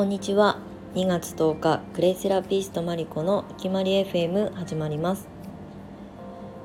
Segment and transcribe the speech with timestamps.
[0.00, 0.56] こんにちは。
[0.94, 5.28] 2月10日クレイセラピストマリコのいきまり FM 始まります。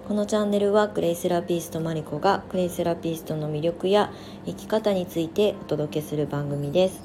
[0.07, 4.09] このチャンネルはクレイセラピストマリコがクレイセラピストの魅力や
[4.45, 7.01] 生き方についてお届けする番組です。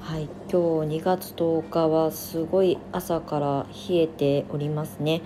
[0.00, 5.22] はい今日2月10日はすごい朝から冷えておりますね。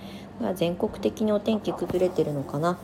[0.55, 2.79] 全国的にお天気崩れてるのかな。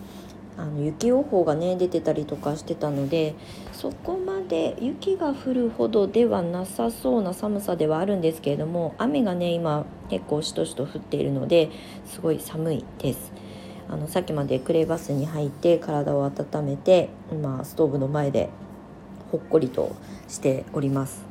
[0.57, 3.35] あの雪予報がね出てたりとかしてたので
[3.73, 11.69] そこまで雪が降るほどではなさそうな寒さではあるんですけれども雨がね今結構しとしと降っているので
[12.05, 13.33] すごい寒いです。
[13.87, 18.49] あのさっきまでクレーバスに入って体を温めて今ストーブの前で
[19.31, 19.95] ほっこりと
[20.27, 21.23] しております。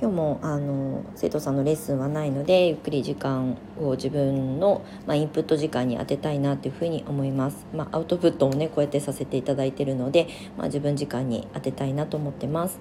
[0.00, 12.78] 今日もあの生徒さんのレッスンはないのでゆっくり時間を自分の、まあ、インプット時間に当てたいなというふうに思います、まあ、アウトプットもねこうやってさせていただいてるので、まあ、自分時間に当てたいなと思ってます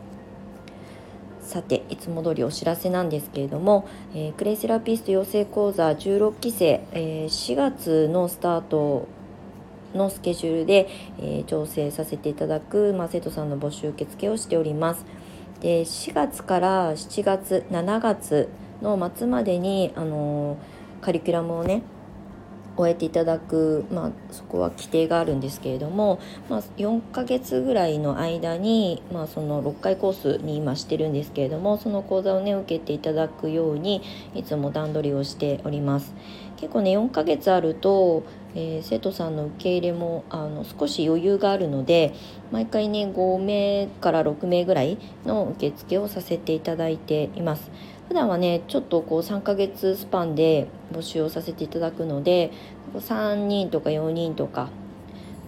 [1.42, 9.08] さていつも通りお知らせなんですけれども、えー、クレイセラピスト養成講座16期生、えー、4月のスタート
[9.96, 10.88] のスケジュールで、
[11.18, 15.04] えー、調整させていただく、まあ、生徒さんの募集受付をしております。
[15.62, 18.50] で4月から7月7月
[18.82, 20.58] の末までにあの
[21.02, 21.82] カリキュラムをね
[22.78, 34.02] 終えていただく、まあ、そこは規定があるんですけれども、まあ、4ヶ月ぐらいの間に、まあ、その6回コースに今してるんですけれどもその講座をね受けていただくように
[34.36, 36.14] いつも段取りをしております。
[36.58, 38.24] 結構ね4ヶ月あると、
[38.56, 42.16] えー、生徒さんの受け入れもあの少し余裕があるので
[42.52, 47.70] 毎回ね5名から6名ぐらいの受付をさせていただいています。
[48.08, 52.52] 普段はねちょっとこう3ヶ月スパンで募集をさせていただくので
[52.94, 54.70] 3人とか4人とか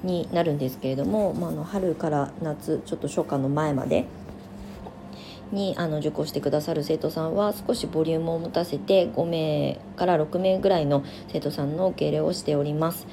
[0.04, 4.06] になるんですけれども、まあ、の春から夏ちょっと初夏の前まで
[5.52, 13.08] にあの受講してくださる生徒さんは少しボリュームを持たせて5名から6名ぐらいの生徒さんの受け入れをしております。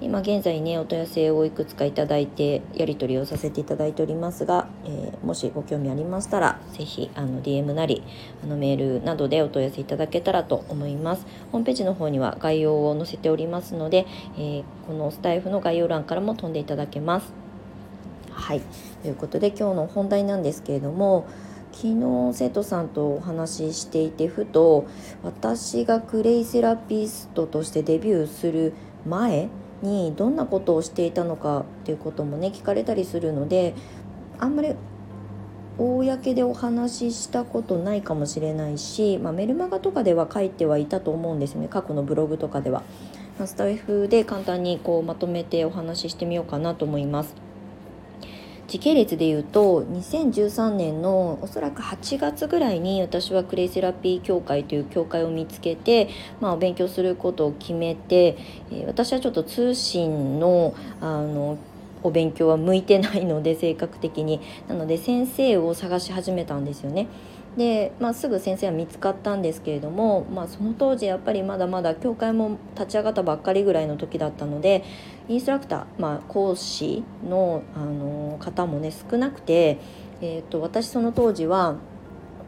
[0.00, 8.04] 今現在ねお問い合わせをいくつかいただいてやり取りをさせていただいておりますが、えー、もしご興味ありましたら是非あの DM なり
[8.44, 11.26] あのメールなどでお問い合わせいただけたらと思います。
[11.50, 14.06] ホームページの方には概要を載せておりますので、
[14.36, 17.32] えー、このスタイフの概要欄からも飛んでいただけます。
[18.30, 18.60] はい。
[19.02, 21.26] ということで今日の本題なんですけれども
[21.72, 24.86] 昨日生徒さんとお話ししていてふと
[25.22, 28.72] 私がクレイセラピストとしてデビューする
[29.06, 29.48] 前
[29.82, 33.74] にどんなことをしていたのかっていうこともね聞かれたりするので
[34.38, 34.74] あんまり
[35.78, 42.82] 公でお話ししたことないかもしれないし、まあ、メルマガとかでは書いてはいたと思うんですね過去のブログとかでは。
[43.46, 47.47] スタイフで簡単にこうまとめてお話ししてみようかなと思います。
[48.68, 58.36] 時系列で言うと2013年のおそらく8月ぐらいに私はクレイセラピー協会という協会を見つけて、まあ、勉強することを決めて、
[58.70, 61.56] え、私はちょっと通信のあの
[62.02, 67.08] お勉強は向いてないので性格的になので先生を探し始めたんですよね。
[67.58, 74.84] で、まあ、すぐ先生は見つかったんですけれども、まあ、その当時やっぱりまだまだ教会も立ち上がったばっかりぐらいの時だったので
[75.28, 79.78] インストラクター、まあ、講師のあの方もね少なくて、
[80.20, 81.76] えーと、私その当時は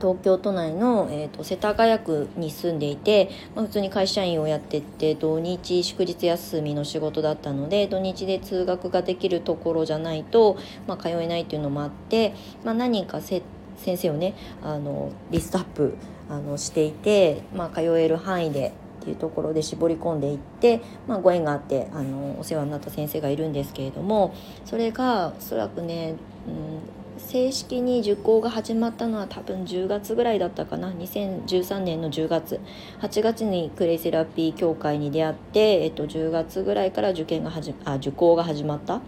[0.00, 10.56] 東京都内の、えーと、世田谷区に住んでいて、まあ、普通に会社員をやってて土日祝日休みの仕事だったので土日で通学ができるところじゃないと、
[10.86, 12.32] まあ、通えないっていうのもあって、
[12.64, 13.44] まあ、何人か設
[13.80, 15.94] 先生をねあのリストアップ
[16.28, 26.80] あのしていて、まあ、通える範囲でっていうところで絞り込んでいって、まあ、ご縁があってあのお世話になった先生がいるんですけれどもそれがおそらくね、うん、
[27.20, 30.90] 正式に受講が始まったのは多分10月ぐらいだったかな。
[30.90, 32.60] 2013年の10月。
[33.00, 39.00] 8月にクレイセラピー協会に出会って、えっと、10月ぐらいから受験が始あ受講が始まった。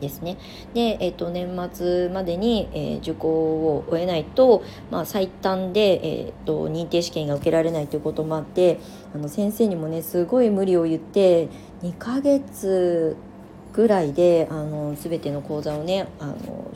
[0.00, 0.38] ですね
[0.74, 8.78] で、えーと、年末までに、えー、受講を終えないと、まあ、最短で、えーと、認定試験が受けられないということもあって
[9.14, 11.48] あの先生にもねすごい無理を言って
[11.82, 13.16] 2ヶ月
[13.72, 16.70] ぐらいであの全ての講座をねあの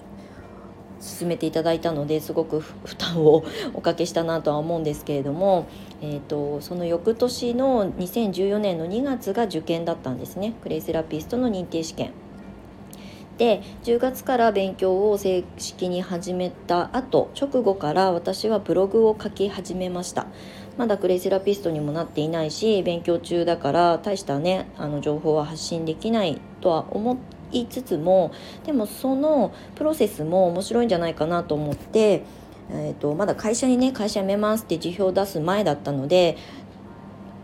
[1.00, 3.42] 進めていただいたのですごく負担を
[3.74, 5.66] おかけしたなとは思うんですけれども、
[6.02, 12.12] えーとその翌年の2014年の2月が受験だったんですねクレイセラピストの認定試験。
[13.40, 20.26] で10月から勉強を正式に始めた後直後から私はブログを書き始めました。
[20.76, 27.18] まだクレイセラピストにもなっていないし勉強中だから大したねあの情報は発信できないとは思
[27.50, 28.30] いつつも
[28.64, 32.22] でもそのプロセスも面白いんじゃないかなと思って
[32.72, 36.36] えーと、まだ会社にね会社辞めますって辞表を出す前だったので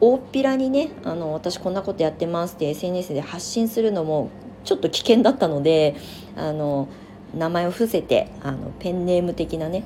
[0.01, 4.31] 大っぴらにねあの私こんなことやってますって SNS で発信するのも
[4.67, 5.97] ちょっと危険だったので
[6.37, 6.89] あの
[7.35, 9.85] 名前を伏せてあのペンネーム的なね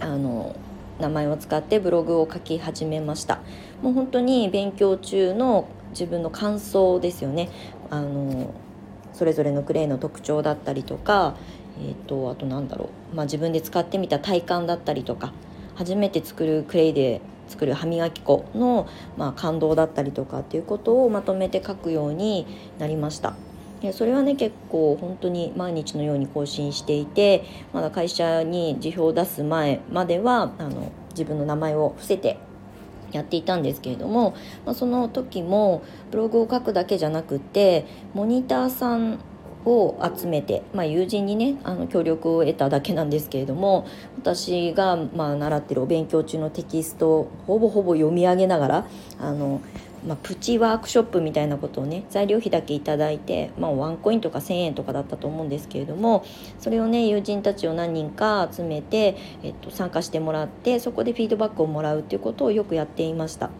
[0.00, 0.54] あの
[1.00, 3.40] 名前を使ってブログを書き始めました。
[3.80, 7.48] もう本当に勉強中の自分の感想ですよね。
[7.90, 8.52] あの
[9.12, 11.36] それぞれのクレイの特徴だったりとか、
[11.78, 15.32] えーと、あとなんだろう、まあ、自分で使ってみた体感だったりとか
[15.74, 18.88] 初めて作るクレイで作る歯磨き粉の、
[19.18, 22.46] まあ、感動だったりとかっていうことをまとめて書くように
[22.78, 23.34] なりました。
[23.90, 32.38] それはね結構本当に毎日のように更新していてまだ会社に辞表を出す前まではあの自分の名前を伏せて
[33.10, 34.34] やっていたんですけれども、
[34.64, 39.18] まあ、その時もブログを書くだけじゃなくてモニターさん
[39.64, 43.86] を集めて、まあ、友人にねあの協力を得ただけなんですけれども
[44.18, 48.86] 私がまあ習ってるお勉強中のテキストをほぼほぼ読み上げながら
[49.20, 49.60] あの
[50.06, 56.24] まあ、プチワークショップみたいなことをね材料費だけ頂いて、まあ、ワンコインとか1,000円とかだったと思うんですけれども
[56.58, 63.50] それをね友人たちを何人か集めて、えっと、参加してもらってそこでフィードバックをもらうっていうことをよくやっていました。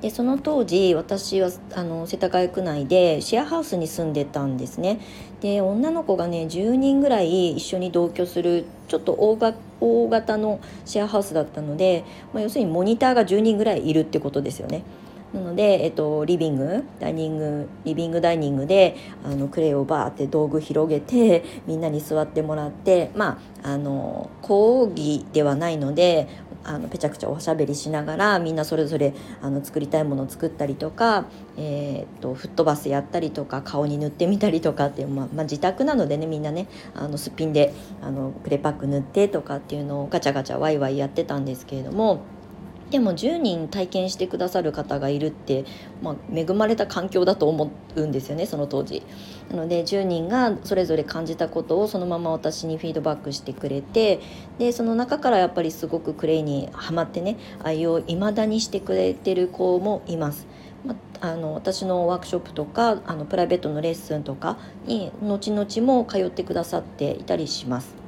[0.00, 5.00] でその当時私はあの世田谷区内でシェアハウスに住んでたんですね
[5.40, 14.84] で女の子がね10人ぐらい一緒に同居するちょっと大が大型のシェアハウスだったので、まあ、要するにモニターが10人ぐらいいるってことですよね。
[15.36, 26.26] なので、えっと、リビングダイニングリビングダイニングであのクレイをバーって道具広げてみんなに座ってもらってまああの講義ではないので
[26.64, 31.26] あのぺちゃくちゃおしゃべりしながらみんなそれぞれあの作りたいものを作ったりとか、
[31.58, 42.20] えー、っとフットバスやったりとか顔に塗ってみたりとかっていう、まあ、まあ、自宅なのでねみんなねあのすっぴんであのクレパック塗ってとかっていうのをガチャガチャワイワイやってたんですけれども。
[42.90, 45.64] でも10人体験してくださる方がいるって、
[46.02, 49.02] まあ、恵まれた環境だと思うんですよねその当時。
[49.50, 54.20] なので10人がそれぞれ感じたことをそのまま私にフィードバックしてくれて
[54.58, 60.46] でその中からやっぱりすごくクレイにはまってね愛をいまだにしてくれてる子もいます。
[60.84, 68.05] まあの私のワークショップとかあのプライベートのレッスンとかに後々も通ってくださっていたりします。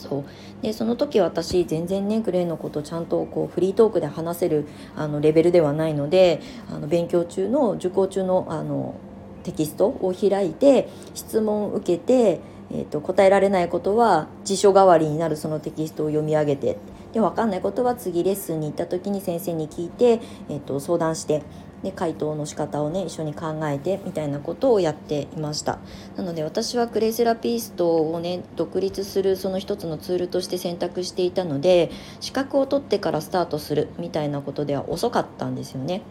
[0.00, 0.24] そう。
[0.62, 4.66] でその時私全然ねグレーのことちゃんとこうフリートークで話せる
[4.96, 8.94] あのレベルではないのであの勉強中の受講中のあの
[9.42, 16.78] テキストを開いて質問を受けて、えーと、答えられないことは辞書代わりになるそのテキストを読み上げて。
[17.12, 21.42] で分かんないことは次レッスンに行った時に先生に聞いて、えーと相談して。
[21.82, 25.78] で回答の仕方をね一緒に考えてみたいなことをやっていました。
[26.16, 31.90] なので私はクレイセラピストをね独立するその一つのツールとして選択していたので
[32.20, 36.02] 資格を取ってからスタートするみたいなことでは遅かったんですよね。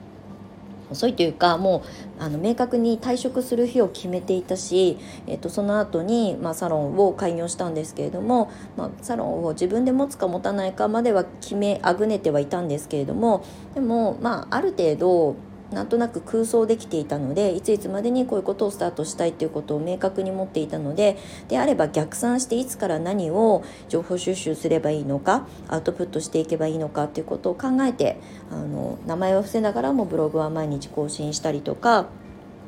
[0.92, 1.84] 遅いというかも
[2.20, 13.46] うあの明確に退職する日を決めていたし、えっと、その後にまに、あ、サロンを開業したんですけれども、まあ、サロンを自分で持つか持たないかまでは決めあぐねてはいたんですけれども
[13.76, 15.36] でも、まあ、ある程度
[15.72, 21.18] なんとなく空想できていたのでいついつまでにこういうことをスタートしたいっていうことを明確に持っていたので
[21.48, 28.20] であれば逆算していつから何を情報収集すればいいのかアウトプットしていけばいいのかっていうことを考えて
[28.52, 32.08] あの名前を伏せながらもブログは毎日更新したりとか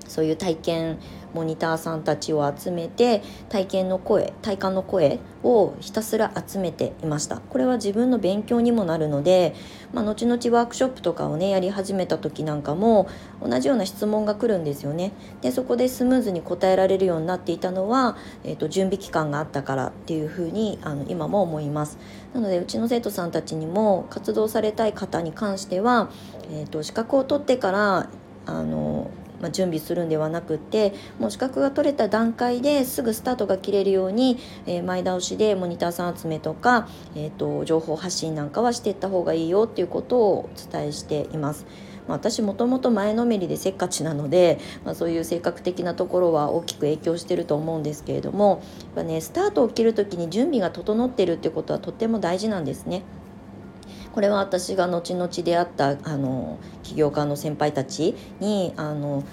[0.07, 0.99] そういう体験
[1.33, 7.37] モニターさんたちを集めて体験の声体感の声をひたすら集めていました。
[7.37, 9.55] これは自分の勉強にもなるので、
[9.93, 13.07] まあ、後々ワークショップとかをねやり始めた時なんかも
[13.41, 15.11] 同じような質問が来るんですよね。
[15.41, 21.97] でそこでスムーズに答えられるようになっていたのは、えーと、準備期間があったからっていうふうにあの今も思います。
[22.33, 26.09] なのでうちの生徒さんたちにも活動されたい方に関しては、
[26.51, 28.09] えーと資格を取ってから
[28.45, 29.09] あの
[29.41, 41.65] まあ、準備するんではなくてもう資格が取れた段階ですぐスタートが切れるように、えー、前倒しでモニターさん集めとか、えーと、情報発信なんかはしていった方がいいよっていうことをお伝えしています。
[42.07, 53.03] まあ、私もともと前のめりでせっかちなので、まあ、そういう性格的なところは大きく影響してると思うんですけれどもやっぱねスタートを切る時に準備が整ってるってことはとっても大事なんですね。
[54.13, 59.23] これは私が後々出会ったあの起業家の先輩たちにあの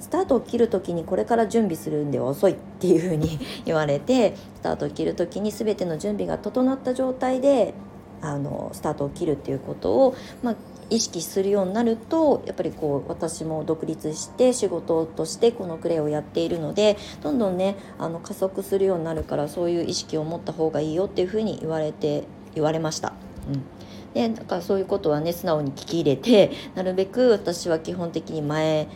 [0.00, 7.74] スタートを切る時にこれから準備するんでは遅いっていうふうに 言われてスタートを切る時に全ての準備が整った状態で
[8.20, 10.54] あのスタートを切るっていうことを、まあ、
[10.90, 23.12] 意識するようになるとやっぱりこう私も独立して仕事としてこのクレイをやっているのでどんどんねあの加速するようになるからそういう意識を持った方がいいよっていうふうに言われて言われました。
[23.52, 23.77] うん
[24.14, 28.88] でだからそういうことはね素直に聞き入れてなるべく私は基本的に前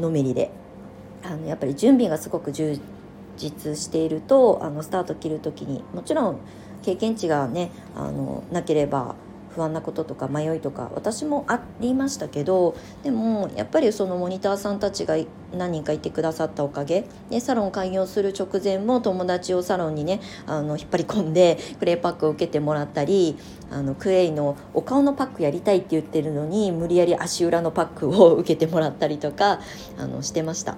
[0.00, 0.50] のめりで
[1.22, 2.78] あのやっぱり準備がすごく充
[3.36, 6.38] 実しているとあのスタート切る時にもちろん
[6.82, 9.16] 経験値がねあのなければ
[9.56, 15.16] 不安なこととか迷いとか私もありましたけどでもやっぱりそのモニターさんたちが
[15.56, 23.36] 何人かいてくださったおかげでサロン開業する直前も友達をサロンにねあの引っ張り込んでクレイパックを受けてもらったり
[23.70, 29.60] あのクレイのお顔のパックやりたいって言ってるのに無理やり足裏のパックを受けてもらったりとか
[29.98, 30.76] あのしてました。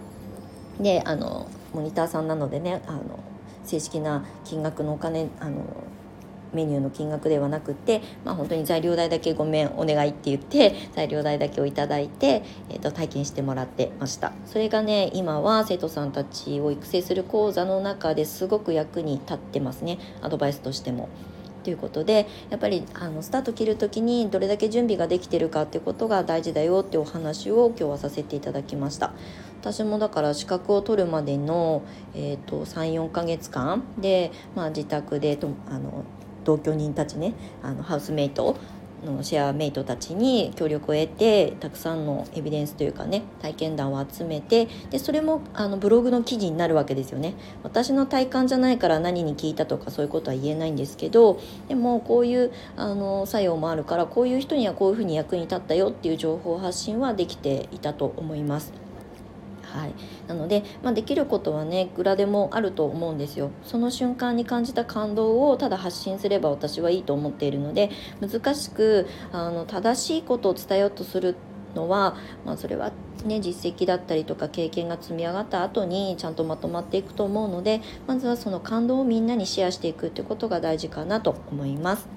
[0.80, 3.18] であのモニターさんなのでねあの
[3.64, 5.64] 正式な金額のお金あの
[6.52, 14.32] メニューの金額ではなくて、まあ、本当に材料代だけごめんお願いって言って材料代だけをいただいて、えー、と体験してもらってました。
[14.46, 19.98] それがね今は生徒さんたちを育成する講座の中ですごく役に立ってますね。
[20.22, 21.08] アドバイスとしても。
[21.64, 29.12] ということでやっぱりあのスタート切る時にどれだけ準備ができてるかっていうことが大事だよってお話を今日はさせていただきました。
[29.60, 31.82] 私もだから資格を取るまでの、
[32.14, 36.04] えーと、と34ヶ月間で、まあ、自宅でとあの
[36.48, 38.56] 同居人たちねあのハウスメイト
[39.04, 51.38] のシェアメイトたちに協力を得てたくさんのエビデンスというかね体験談を集めてでそれもあのブログの記事になるわけですよね私の体感じゃないから何に聞いたとかそういうことは言えないんですけど
[51.68, 58.87] でもこういうあの作用もあるからこういう人にはこういうふうに役に立ったよっていう情報発信はできていたと思います。
[59.72, 59.94] はい、
[60.26, 63.50] なので、まあ、できることはねいくらでもあると思うんですよ。
[63.62, 71.36] その瞬間に感じた感動をただ発信すれば私はいいと思っているので難しくあの正しいことを伝えようとする
[71.74, 72.92] のは、まあ、それは
[73.24, 82.08] ね実績だったりとか経験が積み上がった後にちゃんとまとまっていくと思うのでまずはその感動をみんなにシェアしていくってことが大事かなと思います。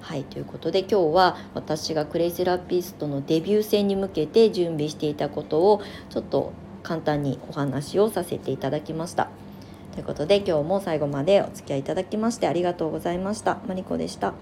[0.00, 0.24] はい。
[0.24, 9.28] ということで今日は私がクレイセラピストのデビュー戦に向けて準備していたことをちょっと簡単にお話をさせていただきました。
[9.92, 13.58] ということで今日も最後までお付き合いいただきましてありがとうございました。
[13.66, 14.34] マリコでした。